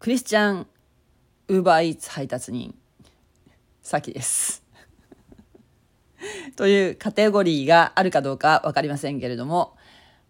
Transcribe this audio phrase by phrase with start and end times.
[0.00, 0.66] クリスチャン
[1.48, 2.74] ウーバーイーツ配達人
[3.82, 4.64] さきです
[6.56, 9.76] というカテゴリーがあるかどうか分かりませんけれども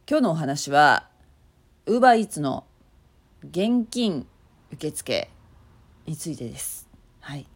[0.09, 1.09] 今日のお話は
[1.87, 2.65] ウーバーイーツの
[3.45, 4.27] 現金
[4.73, 5.31] 受付
[6.05, 6.89] についてです。
[7.21, 7.47] はい。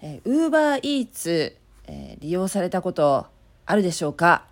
[0.00, 1.56] えー、ウーバーイーツ、
[1.86, 3.28] えー、利用されたこと
[3.66, 4.46] あるでしょうか、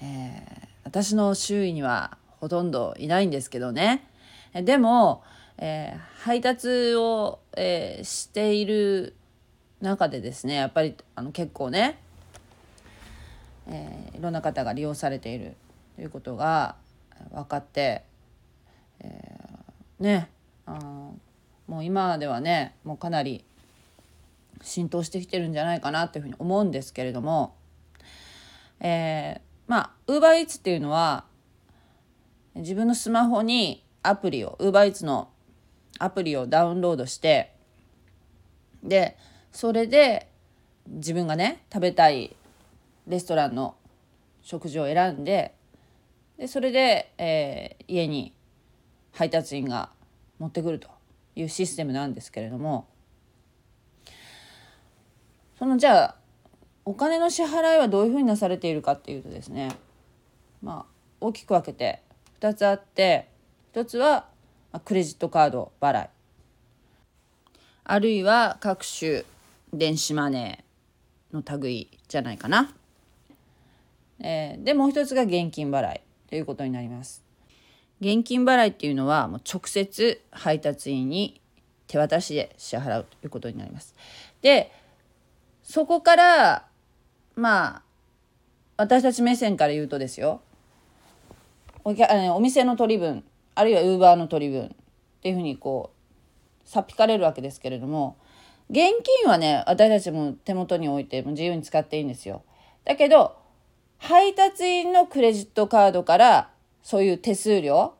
[0.00, 4.08] えー、私の周囲にはほとんどいないんですけどね。
[4.54, 5.24] でも、
[5.58, 9.14] えー、配達を、えー、している
[9.80, 11.98] 中でですねやっぱりあの結構ね、
[13.68, 15.54] えー、いろんな方が利用されている
[15.96, 16.76] ということが
[17.32, 18.04] 分かって、
[19.00, 20.30] えー、ね
[20.66, 20.78] あ
[21.66, 23.44] もう今ではねもうかなり
[24.62, 27.54] 浸透してきてるんじゃないかなというふうに思うんですけれども、
[28.80, 31.24] えー、まあウーバーイーツっていうのは
[32.54, 35.28] 自分のスマホにアプリをウーバーイーツの
[35.98, 37.52] アプリをダウンロードして
[38.82, 39.16] で
[39.52, 40.28] それで
[40.88, 42.36] 自分がね食べたい
[43.06, 43.76] レストランの
[44.42, 45.54] 食事を選んで
[46.38, 48.32] でそれで、えー、家に
[49.12, 49.90] 配達員が
[50.38, 50.88] 持ってくると
[51.34, 52.86] いうシステムなんですけれども
[55.58, 56.16] そのじゃあ
[56.84, 59.70] お金の支払いはどういうふうになされているかっていうとですね
[60.62, 62.02] まあ大きく分けて
[62.40, 63.28] 2つあって
[63.74, 64.26] 1つは
[64.80, 66.08] クレジットカード払い
[67.84, 69.24] あるいは各種
[69.72, 72.72] 電子マネーの類じゃないかな。
[74.18, 77.22] えー、でもう一つが現金払いということになります。
[78.00, 81.40] 現金払いっていうのはもう直接配達員に
[81.86, 83.94] 手渡しで支払うということになります。
[84.42, 84.72] で
[85.62, 86.66] そこから
[87.34, 87.82] まあ
[88.76, 90.40] 私たち目線から言うとですよ
[91.84, 91.94] お
[92.34, 93.24] お店の取り分
[93.56, 94.68] あるいはウーバーの取り分っ
[95.22, 95.92] ていうふうにこ
[96.64, 98.18] うさっぴかれるわけですけれども
[98.70, 102.42] 現金はね私たちも手元に置いても自由に使っていいんですよ。
[102.84, 103.36] だけど
[103.98, 106.50] 配達員のクレジットカードから
[106.82, 107.94] そういう手数料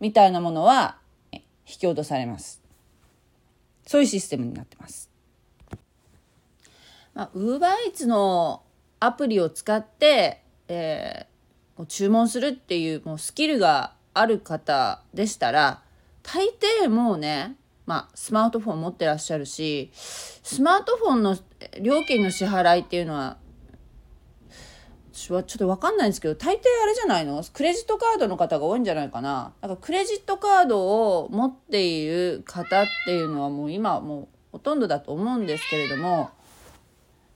[0.00, 0.98] みたいなものは
[1.32, 1.40] 引
[1.78, 2.62] き落とされます。
[3.86, 5.10] そういうシステムになってます。
[7.14, 8.62] まあ、ウーバーイーツの
[9.00, 15.82] アプリを使って、えー、注文するっていうもうスキルがある方でしたら
[16.22, 16.46] 大
[16.82, 21.36] 抵もうねまあ、スマートフォン持ってらっしゃるしスマートフォンの
[21.82, 23.36] 料金の支払いっていうのは
[25.12, 27.44] 私はちょっと分かんないんですけど大抵あれじゃないの？
[27.52, 29.52] クレジットカードの方が多いんじゃないかな。
[29.60, 36.30] だからクレジットカードを持っている方っていうのはもう今もうほとんどだと思うんですけれども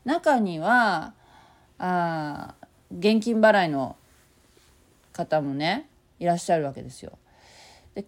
[0.06, 1.12] 中には
[1.78, 2.54] あ
[2.90, 3.96] 現金払いの
[5.12, 7.18] 方もねいらっしゃるわけですよ。
[7.94, 8.04] で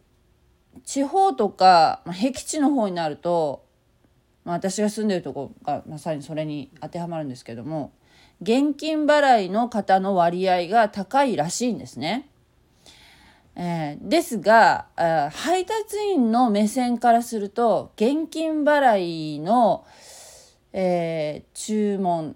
[0.85, 3.65] 地方とか、まあ、僻地の方になると、
[4.45, 7.93] まあ、私が住んでるとこがまさにそれに当てはまるんですけども
[8.41, 12.29] 現金払いの方の割合が高いらしいんですね。
[13.57, 14.87] えー、ですが
[15.33, 19.85] 配達員の目線からすると現金払いの、
[20.73, 22.35] えー、注文っ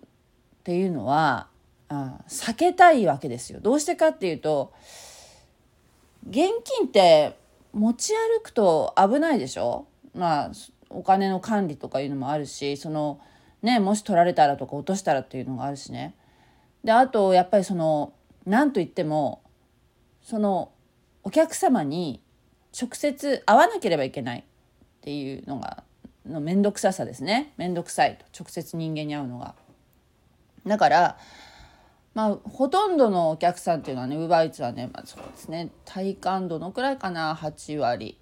[0.65, 1.49] ていうのは
[1.89, 3.61] あ避けたいわけですよ。
[3.61, 4.73] どうしてかっていうと
[6.29, 7.37] 現金って
[7.73, 9.87] 持ち歩くと危ないでしょ？
[10.15, 10.51] まあ
[10.91, 13.21] お金の管理とかいうのもあるしその
[13.63, 16.15] ねもし取られたらとか落としたらっていうのがあるしね。
[16.83, 18.13] であとやっぱりその
[18.47, 19.43] 何と言っても
[20.23, 20.71] その
[21.23, 22.21] お客様に
[22.79, 24.43] 直接会わなければいけないっ
[25.01, 25.83] ていうのが
[26.27, 27.53] の面倒くささですね。
[27.57, 28.25] 面倒くさいと。
[28.39, 29.55] 直接人間に会うのが。
[30.67, 31.19] だから
[32.15, 35.71] まあ、ほとんどのお客さんっていうのはねウーバーイーツはね、まあ、そうですね。
[35.85, 37.35] 体感どのくらいかな。
[37.35, 38.19] 8割。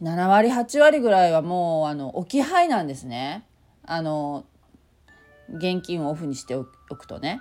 [0.00, 3.46] 7割8割ぐらいはもうあの置き配なんですね。
[3.84, 4.44] あの
[5.48, 7.40] 現金をオフにしておくとね。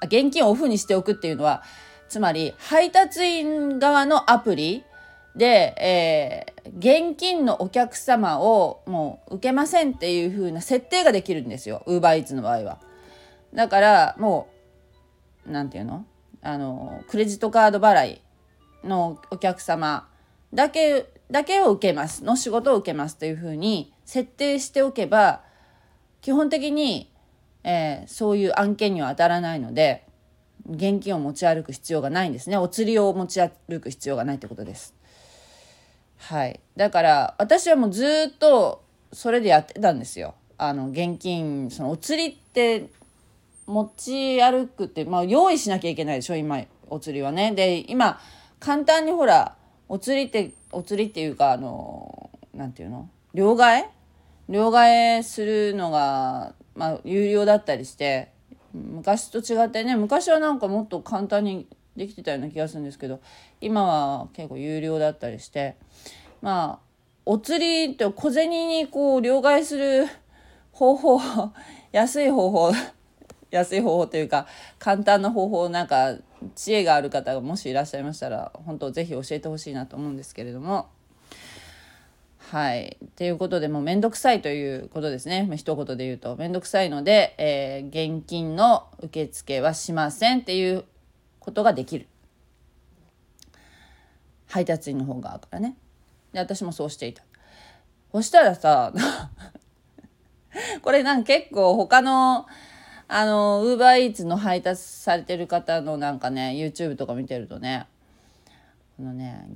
[0.00, 1.62] あ現金をオフにしておくっていうのは
[2.08, 4.84] つまり配達員側のアプリ
[5.36, 11.82] で、えー、現金のお客様をもう受けませんっていう風な設定ができるんですよ。
[11.86, 12.78] ウーバーイーツの場合は。
[13.54, 14.48] だからも
[15.46, 16.04] う何て言うの？
[16.42, 18.20] あのクレジットカード払い
[18.82, 20.08] のお客様
[20.52, 25.42] だけだけを受けますの仕事を受けますというふうに設定しておけば
[26.20, 27.10] 基本的に、
[27.62, 30.06] えー、そういう案件には当たらないので
[30.68, 34.94] 現金を持ち歩く必要がないんですねお釣りを持ち歩く必要がないってことです。
[36.18, 40.34] はい、だから私はもうずっとそれでやってたんですよ。
[40.56, 42.88] あの現金そのお釣りって
[43.66, 47.52] 持ち歩くって、まあ、用意しなきゃいけないでしょ今お釣りはね。
[47.52, 48.20] で今
[48.60, 49.56] 簡単にほら
[49.88, 53.08] お釣りってお釣りっていうかあのなんていうの？
[53.32, 53.84] 両替？
[54.48, 58.30] 両替するのが、まあ、有料だったりして
[58.74, 63.20] 昔と違ってね昔はなんかもっと簡単にできてたような気がするんですけど
[63.60, 65.76] 今は結構有料だったりして
[66.42, 66.78] まあ
[67.24, 70.06] お釣りって小銭にこう両替する
[70.72, 71.20] 方法
[71.92, 72.72] 安い方法
[73.56, 74.46] 安い方法というか
[74.78, 76.16] 簡単な方法なんか
[76.54, 80.88] 知恵がある方がもしいらっしゃいましたら本当ぜひ教えてほしいなと思うんですけれども。
[82.50, 82.98] はい。
[83.16, 85.46] ということで、もうめんどくさいということですね。
[85.48, 90.84] まあ、一言で言うと、めんどくさいので、えー、現金の受付はしませんっていう
[91.40, 92.06] ことができる。
[94.46, 95.76] 配達員の方側からね。
[96.32, 97.24] で、私もそうしていた。
[98.12, 98.92] そしたらさ、
[100.82, 102.46] これなんか結構他の、
[103.08, 107.86] あの、ウーバーイーツの配達されてる方のなんかね、YouTube とか見てるとね、
[108.96, 109.46] このね、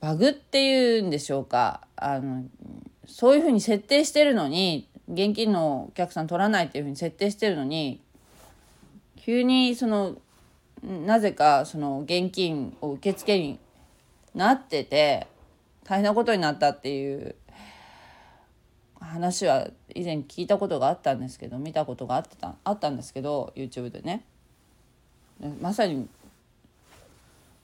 [0.00, 1.86] バグっていうんでしょうか。
[1.96, 2.44] あの、
[3.06, 8.00] そういうふうに設定してるのに、現金のお客さん取らないっていうふうに設定してるのに、
[9.16, 10.16] 急にその、
[10.82, 13.58] なぜかその現金を受付に
[14.34, 15.26] なってて、
[15.84, 17.34] 大変なことになったっていう
[19.04, 24.24] 話は以前聞いたことがあったんですけど見たことがあったあったんですけど YouTube でね。
[25.60, 26.08] まさに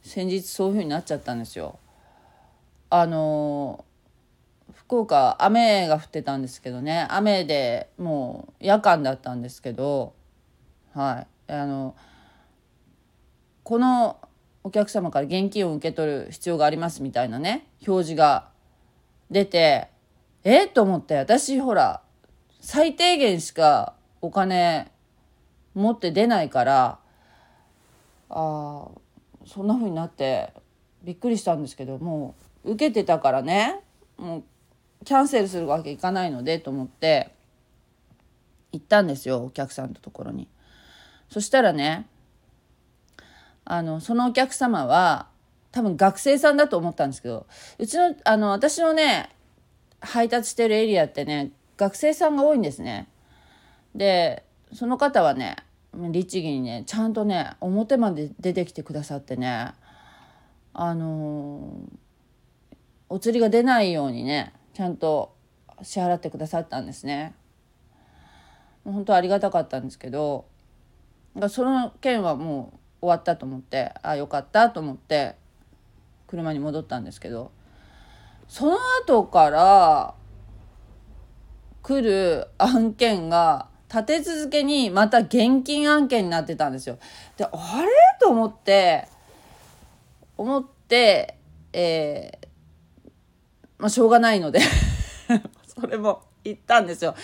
[0.02, 1.78] 先日そういうふうになっちゃったんですよ。
[2.90, 3.84] あの
[4.74, 7.06] 福岡雨が降ってたんですけどね。
[7.10, 10.12] 雨でもう夜間だったんですけど
[10.94, 11.52] はい。
[11.52, 11.94] あの
[13.62, 14.16] この
[14.62, 18.48] お客様から現金を受け取る必要がありますみたいなね表示が
[19.30, 19.89] 出て
[20.44, 22.02] えと思って私ほら
[22.60, 24.90] 最低限しかお金
[25.74, 26.98] 持って出ないから
[28.28, 28.88] あ
[29.46, 30.52] そんな風になって
[31.02, 32.34] びっくりしたんですけども
[32.64, 33.80] う受けてたからね
[34.16, 37.34] もうキャンセルするわけいかないのでと思って
[38.72, 40.48] 行ったんですよお客さんのところに。
[41.28, 42.06] そしたらね
[43.64, 45.28] あのそのお客様は
[45.70, 47.46] 多分学生さんだと思ったんですけど
[47.78, 49.30] うちのあの私のね
[50.00, 53.08] 配達してるエリアってね学生さんが多いんですね。
[53.94, 55.56] でその方はね
[55.94, 59.72] 律儀にねちゃんとね表まで出てきてくださってね
[60.72, 61.96] あのー、
[63.08, 65.34] お釣りが出ないようにねちゃんと
[65.82, 67.34] 支払ってくださったんですね。
[68.84, 70.46] 本当ありがたかったんですけど
[71.48, 75.36] その件はもう終わったと思ってあよかったと思って
[76.26, 77.50] 車に戻ったんですけど
[78.50, 78.76] その
[79.06, 80.14] 後から
[81.82, 86.98] 来る案件が立て続けにまた現金案件になってたんですよ。
[87.36, 87.50] で、あ
[87.80, 87.88] れ？
[88.20, 89.06] と思って、
[90.36, 91.36] 思って、
[91.72, 93.08] えー、
[93.78, 94.58] まあ、しょうがないので
[95.64, 97.14] それも言ったんですよ。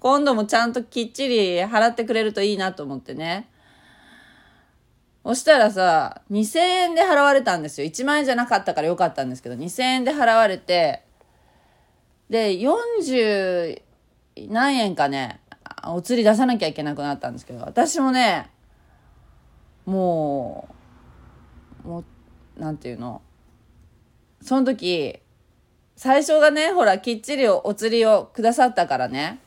[0.00, 3.48] 今度もちゃんときっちり払ってくれるといいなと思ってね。
[5.24, 7.86] そしたらさ、2000円で払われたんですよ。
[7.86, 11.02] 1万円じゃなかったからよかったんですけど、2000円で払われて、
[12.28, 13.82] で、40
[14.48, 15.40] 何円かね、
[15.86, 18.50] お釣り出さなきゃいけなくなったんですけど、私もね、
[19.86, 20.68] も
[21.84, 22.04] う、も
[22.56, 23.22] う、なんていうの、
[24.42, 25.20] その時、
[25.96, 29.40] 最初がね、ほら、きっちりお釣りをくださったからね、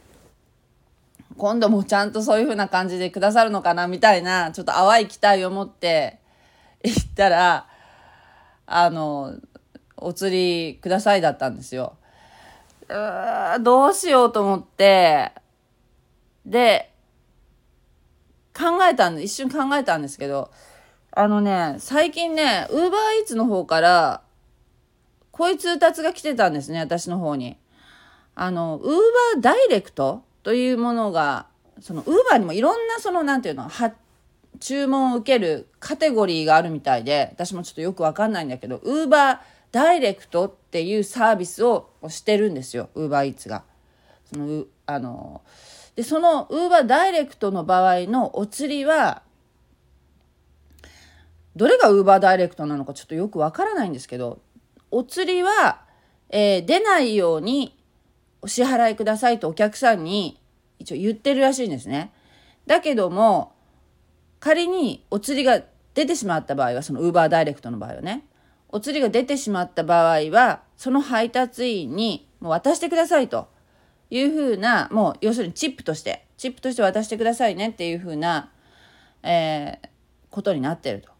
[1.37, 6.19] 今度もちゃんとそういう風な感じでくださるのかなみたいなちょっと淡い期待を持って
[6.83, 7.67] 行ったら
[8.65, 9.35] あの
[9.95, 11.97] お釣りくださいだったんですよ。
[12.89, 15.31] うーどうしようと思って
[16.45, 16.91] で
[18.55, 20.51] 考えたん一瞬考えたんですけど
[21.11, 24.21] あのね最近ねウーバーイーツの方から
[25.31, 27.57] こういう通達が来てたんですね私の方に。
[28.39, 28.95] あのウー
[29.35, 31.47] バーダイレクトというものが
[31.81, 33.93] そのウーバーにもいろんなその何て言うのは
[34.61, 39.39] 注文を受けるカテゴリーがあるみたいで私もちょっとよく分かんないんだけどウーバー
[39.73, 43.65] ダイレクトっていうサービスをしてるんですよウーバーイーツが。
[44.23, 45.41] そのあの
[45.97, 49.23] でそのウーバーダイレクトの場合のお釣りは
[51.57, 54.39] どれがウーバーダイレクトなのかちょっとよくわからないんですけど
[54.91, 55.81] お釣りは、
[56.29, 57.76] えー、出ないように
[58.47, 60.39] お支払いくださいとお客さんに
[60.79, 62.13] 一応言ってるらしいんですね。
[62.65, 63.51] だけども、
[64.39, 65.61] 仮にお釣りが
[65.93, 68.23] 出てしまった場合は、そのウーバーダイレクトの場合はね、
[68.69, 73.49] お釣りが出てしまった場合は、その配達員にもう渡してくださいと
[74.09, 78.49] いうふうな、もう要するにチップとして、チップとして渡してくださいねっていうふうな、
[79.23, 79.87] えー、
[80.29, 81.11] ことになってると。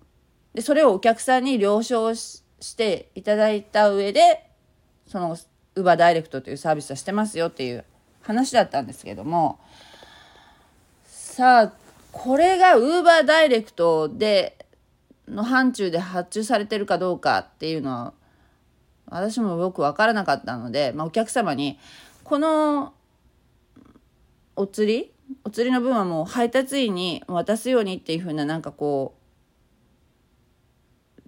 [0.54, 2.46] で、それをお客さんに了承し
[2.78, 4.50] ていただいた上で、
[5.08, 5.36] その
[5.78, 7.86] ウーバーダイレクトというサービスはしてますよっていう
[8.22, 9.60] 話だったんですけども
[11.06, 11.74] さあ
[12.12, 14.58] これがウーバーダイレクトで
[15.28, 18.14] の範疇で発注されてるかどうかっていうのは
[19.06, 21.78] 私もよく分からなかったので、まあ、お客様に
[22.24, 22.94] この
[24.56, 25.12] お釣り
[25.44, 29.16] お釣りの分はもう配達員に渡すようにっていうふうななんかこ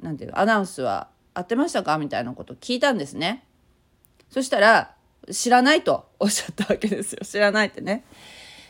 [0.02, 1.98] うなんていうアナウンスは合ってましたか？
[1.98, 3.44] みたいなことを聞いたんですね。
[4.30, 4.96] そしたら
[5.32, 8.04] 知らないとおっしゃったわけですよ知らないってね。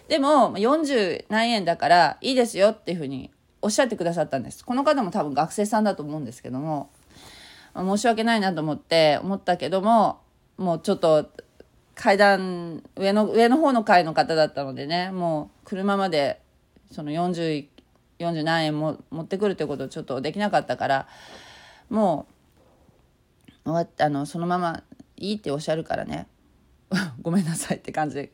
[0.08, 3.30] でも40何円だからいいですよっていうふうに
[3.62, 4.66] おっしゃってくださったんです。
[4.66, 6.90] この方も多分学生さんだと思うんですけども
[7.76, 10.20] 申し訳ないなと思って思ったけども
[10.58, 11.30] もうちょっと
[11.96, 16.42] 階段上の上の方の階の方だったのでねもう車まで
[16.92, 17.68] その40
[18.20, 21.08] 40何円も持ってくるということちょっとできなかったから
[21.90, 22.28] も
[23.66, 24.84] う終わったあのそのまま
[25.20, 26.28] いいっておっしゃるからね
[27.22, 28.32] ごめんなさいって感じで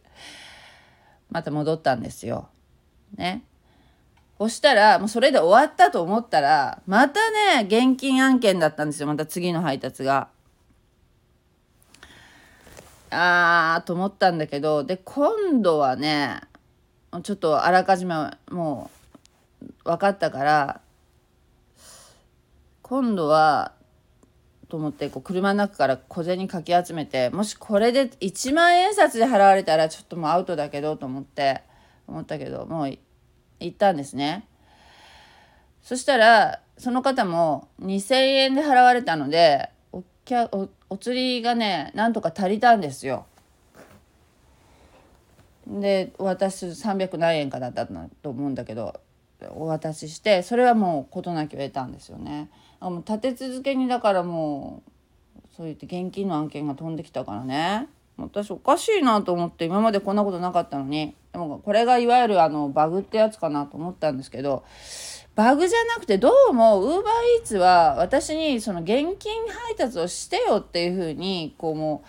[1.30, 2.50] また戻ったんですよ。
[3.18, 3.44] ね。
[4.38, 10.30] そしたらもうそれで終わったと思ったらまたね現金案件だったんですよまた次の配達が。
[13.12, 16.42] あーと思ったんだけどで今度はね
[17.24, 18.14] ちょっとあらかじめ
[18.52, 18.92] も
[19.62, 20.82] う分かったから
[22.82, 23.72] 今度は
[24.76, 31.62] と思ってこう車の中から小銭かき集めてもしこれで1万円札で払われたらちょっともうアウトだけどと思って
[32.08, 32.98] 思ったけどもう
[33.62, 34.46] 行ったんですね。
[35.82, 43.28] そしたらその方も2,000円で払われたのでおきゃおお釣りがねなんとか足りたんですよ。
[45.66, 49.00] で私300何円かだったと思うんだけど
[49.52, 52.50] お渡ししてそれはもう事なきを得たんですよね。
[52.86, 54.84] あもう立て続けにだからも
[55.38, 57.88] うそう言って現金の案件が飛んできたからね。
[58.16, 61.16] 私おかしいなと思って今までこんなことなかったのに。
[61.34, 64.64] でもこれがいわゆるあのバグってやつかなと思ったんですけど
[65.34, 72.04] バグじゃなくてどうもウーバーイーツは私にその現金配達をしてよっていうふうにこうも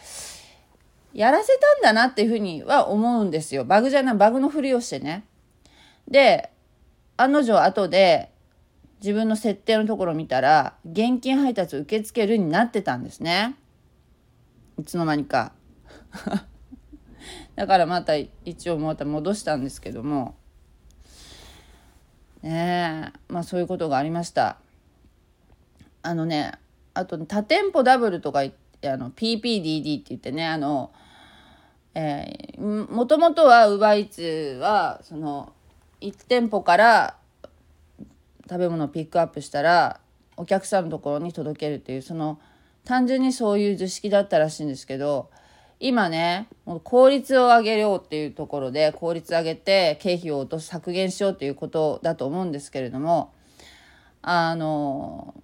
[1.15, 3.65] うやらせたんだなっていうふうには思うんですよ。
[3.65, 5.25] バグじゃないバグのふりをしてね。
[6.07, 6.51] で
[7.17, 8.31] 案の定後で
[9.01, 13.57] 自分の設定のところ見たら現金配達を受け付けるになってたんですね。
[14.79, 15.53] いつの間にか。
[17.57, 20.35] だからまた一応また戻したんですけども。
[22.43, 24.59] ねえまあそういうことがありました。
[26.03, 26.53] あのね
[26.95, 28.49] あと多店舗ダブルとかあ
[28.83, 30.93] の PPDD って言ってねあの
[31.95, 35.55] えー、もともとは UberEats はその
[36.03, 37.17] 1店舗から
[38.49, 40.01] 食べ物をピックアップしたら
[40.37, 42.39] お客さんのところに届けるっていうその
[42.85, 45.31] 単純にそういう図式だったらしいんですけど
[45.81, 53.35] 今ねもう効率を上げようっていうところで効率上げて経費を落とす削減しようっていうことだと思うんですけれども
[54.23, 55.35] あの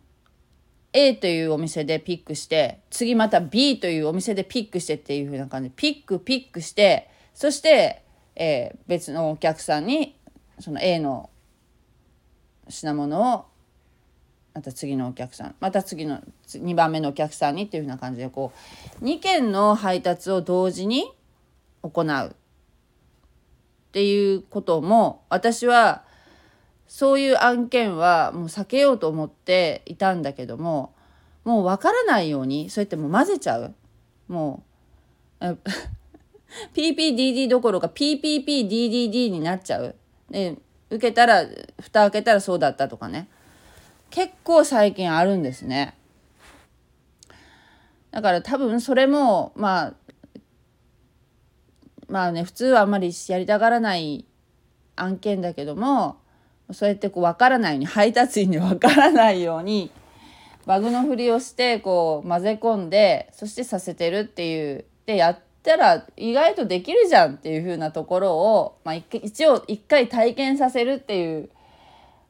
[0.92, 5.70] A というお店でピックして次また B というお店でピックしてっていう風な感じ。
[5.70, 8.04] でピックピックしてそして、
[8.36, 10.16] えー、別のお客さんに
[10.60, 11.30] その A の
[12.68, 13.44] 品物を
[14.54, 18.52] また次のお客さんまた次の2番目のお客さんにっていうふうな感じでこ
[19.00, 21.10] う2件の配達を同時に
[21.82, 22.34] 行うっ
[23.92, 26.04] ていうことも私は
[26.86, 30.94] そういう案件はもう避けようと思っていたんだけども
[31.44, 33.74] もう分からないようにそうやってもう混ぜちゃう
[34.28, 34.62] も
[35.40, 35.44] う
[36.74, 39.94] PPDD どころか PPPDDD になっちゃう。
[40.30, 40.56] で
[40.92, 41.46] 受けたら
[41.80, 43.28] 蓋開けたらそうだったとかね。
[44.10, 45.94] 結構最近あるんですね。
[48.10, 49.94] だから多分それもまあ
[52.08, 54.26] まあね普通はあんまりやりたがらない
[54.96, 56.18] 案件だけども
[56.72, 59.90] そうやってこう分からないように配達員に分からないように
[60.66, 71.50] バグのふりをしてこう混ぜ込んでそしてさせてるっていうでやってたら意外とできるじゃんっていう風なところを、まあ、一応一回体験させるっていう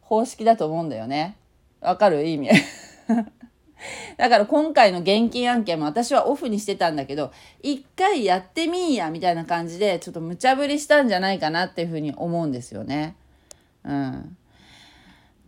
[0.02, 1.36] 方式だと思うんだよね。
[1.80, 2.26] わかる？
[2.26, 2.50] 意味。
[4.16, 13.16] だから今回の現金案件も私はオフにしてたんだけど一回やってみんやみたいな感じでちょっと無茶ぶりしたんじゃないかなっていうふうに思うんですよね。
[13.84, 14.36] うん、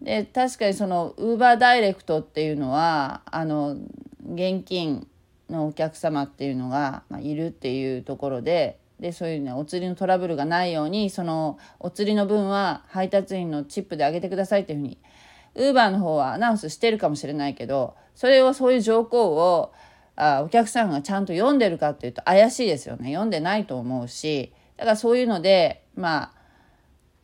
[0.02, 3.76] で確かにそのウーバーダイレクトっていうのはあの
[4.24, 5.06] 現金
[5.54, 14.98] のお客様っていうのが、ま、いるっていうところででそういうねお釣りのトラブルがないようにそのお釣りの分は配達員のチップであげてくださいっていうふうに
[15.56, 19.72] ウーバーの方はアナウンスしてるかもしれないけどそれをそういう条項を
[20.16, 23.08] あお客さんがちゃんと読んでるかっていうと怪しいですよね。
[23.08, 26.32] 読んでないと思うしだからそういうのでま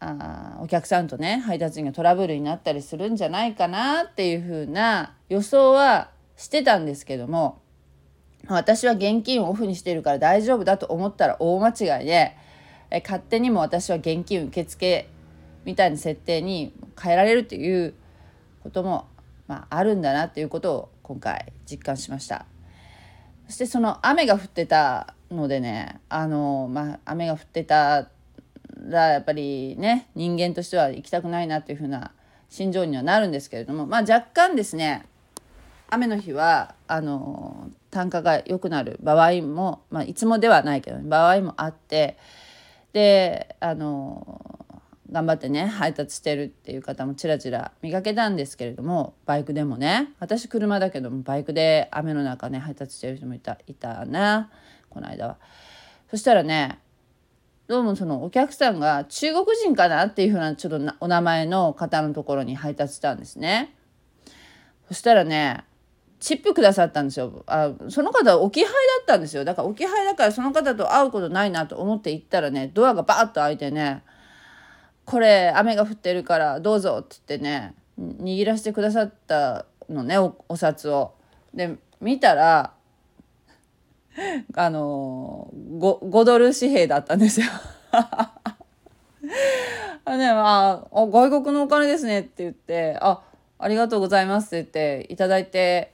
[0.01, 7.61] ああお客さんとね配達員がトラブルになったりするんじゃないかなっていうふうな予想はしてたんですけども
[8.55, 12.37] 私は現金をオフにしてるから大丈夫だと思ったら大間違いで
[12.91, 15.09] え勝手にも私は現金受付
[15.65, 17.95] みたいな設定に変えられるっていう
[18.63, 19.07] ことも、
[19.47, 22.47] まあ、あるんだなっていうことを今回実感しました。
[23.47, 28.09] そしてその雨が降ってたのでねあの、まあ、雨が降ってた
[28.77, 32.13] らやっぱりね人間としては行きたくないなっていうふうな
[32.49, 35.07] 心情にはなるんですけれども、まあ、若干ですね
[35.91, 42.17] 雨の日はあの単価が良くなる場合も、まあ、いつもではないけど、場合もあって
[42.93, 44.61] であの
[45.11, 54.51] 頑張ってね配達してるっていう方もちらちら見かけたんですけれどもバイクでもね私車だけどもバイクで雨の中ね配達してる人もいたいたな
[54.89, 55.37] この間は。
[56.11, 56.79] そしたらね
[57.69, 63.75] どうもそのお客さんが中国人かなっていうふうなちょっとお名前の方のところに配達したんですね。
[64.89, 65.65] そしたらね
[66.21, 74.03] チップくださったんですよあその方置き配だったんですよだから置き配だからその方と会うことないなと思って行ったらねドアがバーッと開いてね
[75.07, 81.15] これ雨が降ってるからどうぞって言ってね握らせてくださったのねおお札を。
[81.53, 82.73] で見たら
[84.55, 87.47] あの 5, 5ドル紙幣だったんですよ。
[90.05, 93.21] あね、ああ外国のお金ですねって言って「あ
[93.59, 95.93] ありがとうございます」って言っていただいて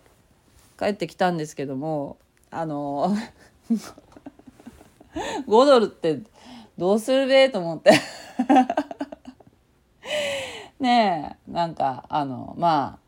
[0.79, 2.19] 帰ってきたんですけども
[2.51, 3.17] あの
[5.47, 6.21] 5ドルって
[6.79, 7.93] どうするべと思って。
[10.79, 12.99] ねえなんかあのま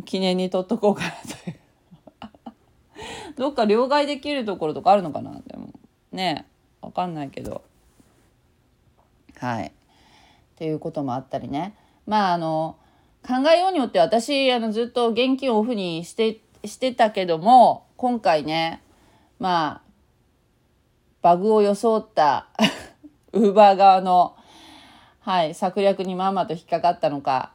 [0.00, 1.58] あ記念に取っとこうかなという。
[3.36, 5.68] どっか両替できるところとかあるのかなでも。
[6.10, 6.46] ね
[6.82, 7.62] えわかんないけど。
[9.38, 9.66] はい。
[9.66, 9.70] っ
[10.56, 11.74] ていうこともあったりね。
[12.06, 12.76] まああの
[13.26, 18.82] 考えようによって私あのずっと現金をオフにしてしてたけども今回ね
[19.38, 19.92] まあ
[21.22, 22.48] バグを装った
[23.32, 24.36] ウーバー側の
[25.24, 27.52] はい、策略にまんまと引っかかったのか、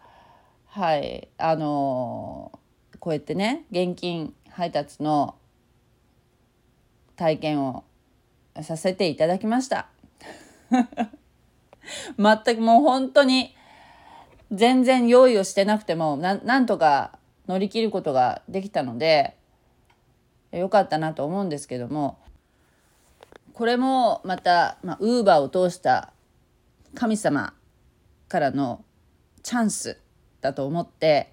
[0.68, 5.36] はい、あのー、こうやってね現金配達の
[7.18, 7.84] 体験を
[8.62, 9.90] させていただきました。
[12.18, 13.54] 全くもう本当に
[14.52, 19.36] 全然用意をしてなくてもなんとか乗り切ることができたので
[20.52, 22.18] よかったなと思うんですけども
[23.54, 26.14] これもまたウーバーを通した
[26.94, 27.54] 神様
[28.28, 28.84] からの
[29.44, 30.00] チャンス
[30.42, 31.32] だと思って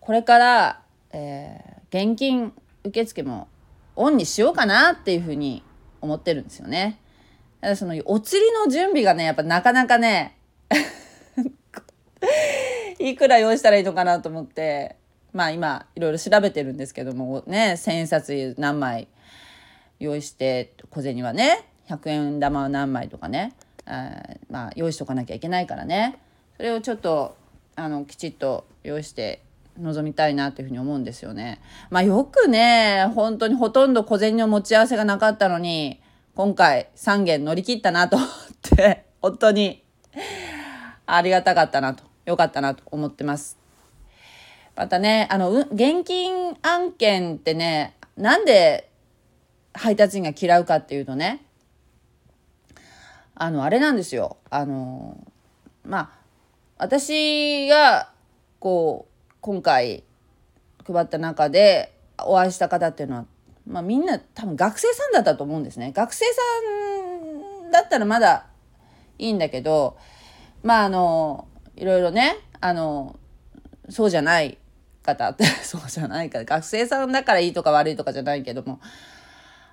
[0.00, 2.52] これから、えー、現金
[2.84, 3.48] 受付も
[3.96, 5.62] オンにしようかなっていうふうに
[6.00, 6.98] 思ってるんですよね。
[7.60, 10.36] だそのお釣りの準備がねやっぱなかなかね
[12.98, 14.96] いくら用意したらいいのかなと思って
[15.32, 19.08] まあ今いろいろ調べてるんですけどもね千円札何枚
[19.98, 23.52] 用意して小銭はね100円玉は何枚とかね
[23.86, 26.18] あまあ用意しとかなきゃいけないからね
[26.56, 27.36] それをちょっと
[27.76, 29.42] あのきちっと用意して
[29.78, 31.60] 臨みたいなというふうに思うんですよね。
[31.90, 36.00] まあよくね本当にほとんど小銭の持ち合わせがなかったのに
[36.36, 38.28] 今回3件乗り切ったなと思っ
[38.76, 39.82] て本当に
[41.06, 43.58] ありがたかったなとよかったなと思ってます。
[44.76, 48.90] またねあの現金案件ってねなんで
[49.72, 51.44] 配達員が嫌うかっていうとね
[53.34, 55.16] あのあれなんですよあの
[55.84, 56.10] まあ
[56.78, 58.10] 私が
[58.58, 60.04] こう今回
[60.86, 63.26] 配った中でお会いした方っていうのは、
[63.66, 66.40] まあ、みんな多分学生さんだったと思うんですね学生さ
[67.68, 68.46] んだったらまだ
[69.18, 69.96] いいんだけど
[70.62, 73.18] まああのいろいろねあの
[73.88, 74.58] そうじゃない
[75.02, 78.80] 方って そうじゃないか学生さんだからいいとか悪いとかじゃないけども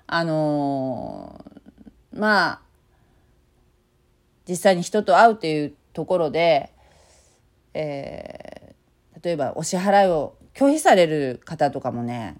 [0.06, 1.44] あの
[2.12, 2.60] まあ
[4.48, 6.70] 実際に人と会うっていうところで、
[7.74, 12.36] えー、例えばお支払いを拒否される方とかもね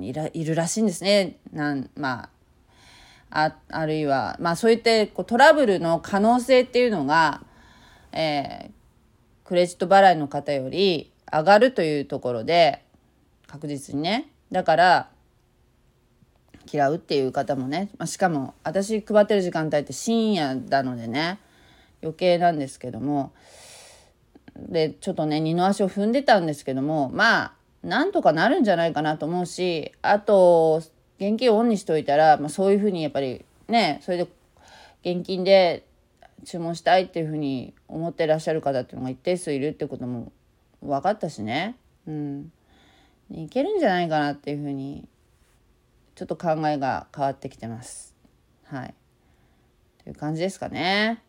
[0.00, 1.36] いらいるらしいんですね。
[1.52, 2.30] なんま
[3.30, 7.42] あ、ああるいは、まあ、そういってこうトラブルの可能性っていうのが、
[8.12, 8.70] えー、
[9.44, 12.82] クレジット払いの方より上がるというところで
[13.46, 14.30] 確実にね。
[14.50, 15.08] だから
[16.72, 21.38] 嫌うっていう方もね、まあ、しかも私配ってる時間帯って深夜なのでね。
[22.02, 23.32] 余計なんですけども。
[24.54, 27.10] でちょっとね二の足を踏んでたんですけども。
[27.12, 27.52] まあ
[27.82, 30.82] なんとかなるんじゃないかなと思うしあと
[31.18, 34.28] 現金をオンにしておいたら、まあ、そういうふうにやっぱりねそれで
[35.04, 35.84] 現金で
[36.44, 40.32] 注文したいっていうふうに思ってらっしゃる方っていうのが一定数いるってことも
[40.82, 41.76] 分かったしね。
[42.06, 42.52] うん。
[43.30, 45.08] いけるんじゃないかなっていうふうに
[46.14, 48.14] ちょっと考えが変わってきてます。
[48.64, 48.94] はい。
[50.02, 51.22] という感じですかね。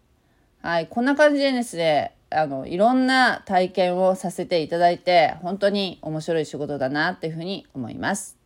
[0.61, 0.87] はい。
[0.87, 8.37] こんな感じでですねあのいろんな体験をさせていただいて本当に面白い仕事だなっていうふうに思います。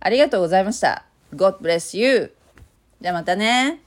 [0.00, 1.06] ありがとうございました。
[1.34, 2.34] God bless you
[3.00, 3.83] じゃあまたね。